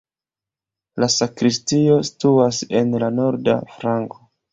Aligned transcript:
La 1.03 1.09
sakristio 1.15 1.97
situas 2.09 2.61
en 2.81 2.95
la 3.05 3.11
norda 3.19 3.55
flanko. 3.75 4.19